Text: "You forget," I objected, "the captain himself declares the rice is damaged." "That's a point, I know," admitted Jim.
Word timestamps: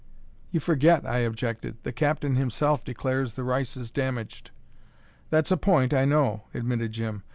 "You 0.49 0.59
forget," 0.59 1.05
I 1.05 1.19
objected, 1.19 1.77
"the 1.83 1.93
captain 1.93 2.35
himself 2.35 2.83
declares 2.83 3.33
the 3.33 3.43
rice 3.43 3.77
is 3.77 3.91
damaged." 3.91 4.49
"That's 5.29 5.51
a 5.51 5.57
point, 5.57 5.93
I 5.93 6.05
know," 6.05 6.45
admitted 6.55 6.91
Jim. 6.93 7.21